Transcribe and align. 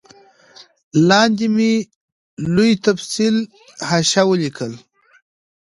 لاندي 1.07 1.47
مي 1.55 1.71
لوی 2.53 2.71
تفصیلي 2.85 3.43
حاشیه 3.87 4.23
ولیکل 4.29 4.73